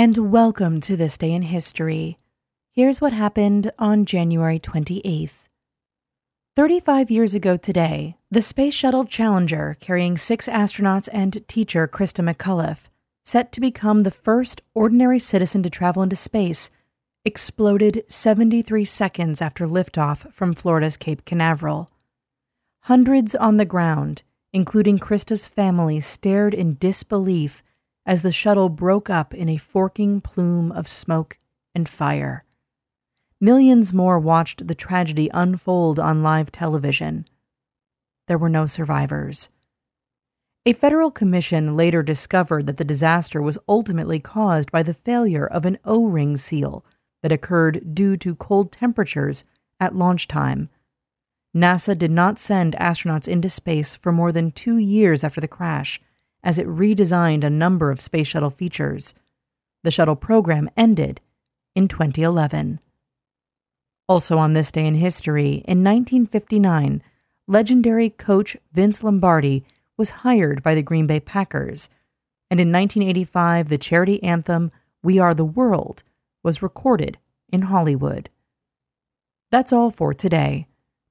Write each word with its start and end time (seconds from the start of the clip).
and 0.00 0.32
welcome 0.32 0.80
to 0.80 0.96
This 0.96 1.18
Day 1.18 1.30
in 1.30 1.42
History. 1.42 2.16
Here's 2.72 3.02
what 3.02 3.12
happened 3.12 3.70
on 3.78 4.06
January 4.06 4.58
28th. 4.58 5.44
35 6.56 7.10
years 7.10 7.34
ago 7.34 7.58
today, 7.58 8.16
the 8.30 8.40
Space 8.40 8.72
Shuttle 8.72 9.04
Challenger, 9.04 9.76
carrying 9.78 10.16
six 10.16 10.48
astronauts 10.48 11.10
and 11.12 11.46
teacher 11.48 11.86
Christa 11.86 12.24
McAuliffe, 12.26 12.88
set 13.26 13.52
to 13.52 13.60
become 13.60 13.98
the 13.98 14.10
first 14.10 14.62
ordinary 14.72 15.18
citizen 15.18 15.62
to 15.64 15.68
travel 15.68 16.02
into 16.02 16.16
space, 16.16 16.70
exploded 17.26 18.02
73 18.08 18.86
seconds 18.86 19.42
after 19.42 19.66
liftoff 19.66 20.32
from 20.32 20.54
Florida's 20.54 20.96
Cape 20.96 21.26
Canaveral. 21.26 21.90
Hundreds 22.84 23.34
on 23.34 23.58
the 23.58 23.66
ground, 23.66 24.22
including 24.50 24.98
Christa's 24.98 25.46
family, 25.46 26.00
stared 26.00 26.54
in 26.54 26.78
disbelief 26.80 27.62
as 28.10 28.22
the 28.22 28.32
shuttle 28.32 28.68
broke 28.68 29.08
up 29.08 29.32
in 29.32 29.48
a 29.48 29.56
forking 29.56 30.20
plume 30.20 30.72
of 30.72 30.88
smoke 30.88 31.38
and 31.76 31.88
fire. 31.88 32.42
Millions 33.40 33.92
more 33.92 34.18
watched 34.18 34.66
the 34.66 34.74
tragedy 34.74 35.30
unfold 35.32 36.00
on 36.00 36.20
live 36.20 36.50
television. 36.50 37.24
There 38.26 38.36
were 38.36 38.48
no 38.48 38.66
survivors. 38.66 39.48
A 40.66 40.72
federal 40.72 41.12
commission 41.12 41.76
later 41.76 42.02
discovered 42.02 42.66
that 42.66 42.78
the 42.78 42.84
disaster 42.84 43.40
was 43.40 43.58
ultimately 43.68 44.18
caused 44.18 44.72
by 44.72 44.82
the 44.82 44.92
failure 44.92 45.46
of 45.46 45.64
an 45.64 45.78
O 45.84 46.04
ring 46.04 46.36
seal 46.36 46.84
that 47.22 47.30
occurred 47.30 47.94
due 47.94 48.16
to 48.16 48.34
cold 48.34 48.72
temperatures 48.72 49.44
at 49.78 49.94
launch 49.94 50.26
time. 50.26 50.68
NASA 51.56 51.96
did 51.96 52.10
not 52.10 52.40
send 52.40 52.74
astronauts 52.74 53.28
into 53.28 53.48
space 53.48 53.94
for 53.94 54.10
more 54.10 54.32
than 54.32 54.50
two 54.50 54.78
years 54.78 55.22
after 55.22 55.40
the 55.40 55.46
crash, 55.46 56.00
as 56.42 56.58
it 56.58 56.66
redesigned 56.66 57.44
a 57.44 57.50
number 57.50 57.90
of 57.90 58.00
space 58.00 58.28
shuttle 58.28 58.50
features. 58.50 59.14
The 59.82 59.90
shuttle 59.90 60.16
program 60.16 60.68
ended 60.76 61.20
in 61.74 61.88
2011. 61.88 62.80
Also, 64.08 64.38
on 64.38 64.52
this 64.52 64.72
day 64.72 64.86
in 64.86 64.96
history, 64.96 65.62
in 65.66 65.84
1959, 65.84 67.02
legendary 67.46 68.10
coach 68.10 68.56
Vince 68.72 69.04
Lombardi 69.04 69.64
was 69.96 70.10
hired 70.10 70.62
by 70.62 70.74
the 70.74 70.82
Green 70.82 71.06
Bay 71.06 71.20
Packers. 71.20 71.88
And 72.50 72.60
in 72.60 72.72
1985, 72.72 73.68
the 73.68 73.78
charity 73.78 74.22
anthem, 74.22 74.72
We 75.02 75.18
Are 75.18 75.34
the 75.34 75.44
World, 75.44 76.02
was 76.42 76.62
recorded 76.62 77.18
in 77.52 77.62
Hollywood. 77.62 78.30
That's 79.50 79.72
all 79.72 79.90
for 79.90 80.14
today. 80.14 80.66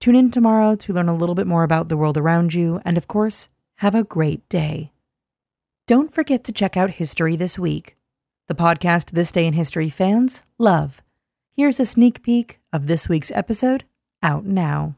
Tune 0.00 0.16
in 0.16 0.30
tomorrow 0.30 0.74
to 0.74 0.92
learn 0.92 1.08
a 1.08 1.16
little 1.16 1.34
bit 1.34 1.46
more 1.46 1.64
about 1.64 1.88
the 1.88 1.96
world 1.96 2.18
around 2.18 2.54
you, 2.54 2.80
and 2.84 2.96
of 2.96 3.08
course, 3.08 3.48
have 3.76 3.94
a 3.94 4.04
great 4.04 4.46
day. 4.48 4.91
Don't 5.88 6.12
forget 6.12 6.44
to 6.44 6.52
check 6.52 6.76
out 6.76 6.90
History 6.90 7.34
This 7.34 7.58
Week, 7.58 7.96
the 8.46 8.54
podcast 8.54 9.10
This 9.10 9.32
Day 9.32 9.48
in 9.48 9.54
History 9.54 9.88
fans 9.88 10.44
love. 10.56 11.02
Here's 11.56 11.80
a 11.80 11.84
sneak 11.84 12.22
peek 12.22 12.60
of 12.72 12.86
this 12.86 13.08
week's 13.08 13.32
episode 13.32 13.82
out 14.22 14.44
now. 14.44 14.94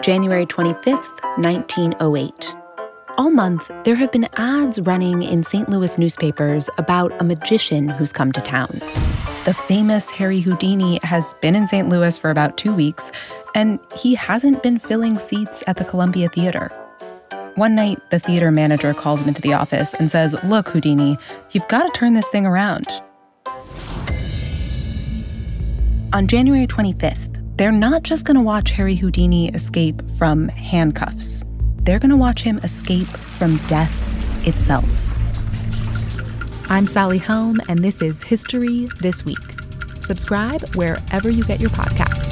January 0.00 0.46
25th, 0.46 1.20
1908. 1.38 2.54
All 3.18 3.30
month, 3.30 3.68
there 3.82 3.96
have 3.96 4.12
been 4.12 4.28
ads 4.36 4.80
running 4.82 5.24
in 5.24 5.42
St. 5.42 5.68
Louis 5.68 5.98
newspapers 5.98 6.70
about 6.78 7.20
a 7.20 7.24
magician 7.24 7.88
who's 7.88 8.12
come 8.12 8.30
to 8.30 8.40
town. 8.40 8.78
The 9.44 9.54
famous 9.66 10.08
Harry 10.10 10.38
Houdini 10.38 11.00
has 11.02 11.34
been 11.40 11.56
in 11.56 11.66
St. 11.66 11.88
Louis 11.88 12.16
for 12.16 12.30
about 12.30 12.56
two 12.56 12.72
weeks, 12.72 13.10
and 13.56 13.80
he 13.96 14.14
hasn't 14.14 14.62
been 14.62 14.78
filling 14.78 15.18
seats 15.18 15.64
at 15.66 15.78
the 15.78 15.84
Columbia 15.84 16.28
Theater. 16.28 16.70
One 17.56 17.74
night, 17.74 17.98
the 18.10 18.18
theater 18.18 18.50
manager 18.50 18.94
calls 18.94 19.20
him 19.20 19.28
into 19.28 19.42
the 19.42 19.52
office 19.52 19.92
and 19.94 20.10
says, 20.10 20.34
Look, 20.44 20.68
Houdini, 20.68 21.18
you've 21.50 21.68
got 21.68 21.82
to 21.82 21.98
turn 21.98 22.14
this 22.14 22.26
thing 22.28 22.46
around. 22.46 22.86
On 26.14 26.26
January 26.26 26.66
25th, 26.66 27.56
they're 27.58 27.70
not 27.70 28.04
just 28.04 28.24
going 28.24 28.36
to 28.36 28.40
watch 28.40 28.70
Harry 28.70 28.94
Houdini 28.94 29.50
escape 29.50 30.00
from 30.12 30.48
handcuffs, 30.48 31.44
they're 31.82 31.98
going 31.98 32.10
to 32.10 32.16
watch 32.16 32.42
him 32.42 32.58
escape 32.58 33.08
from 33.08 33.58
death 33.66 34.46
itself. 34.46 34.88
I'm 36.70 36.86
Sally 36.86 37.18
Helm, 37.18 37.60
and 37.68 37.84
this 37.84 38.00
is 38.00 38.22
History 38.22 38.88
This 39.00 39.26
Week. 39.26 39.38
Subscribe 40.00 40.74
wherever 40.74 41.28
you 41.28 41.44
get 41.44 41.60
your 41.60 41.70
podcasts. 41.70 42.31